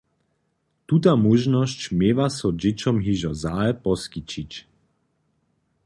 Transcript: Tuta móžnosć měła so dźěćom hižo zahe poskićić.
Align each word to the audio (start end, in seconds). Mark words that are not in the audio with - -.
Tuta 0.87 1.11
móžnosć 1.23 1.79
měła 1.97 2.27
so 2.37 2.47
dźěćom 2.59 2.95
hižo 3.05 3.31
zahe 3.41 3.69
poskićić. 3.83 4.51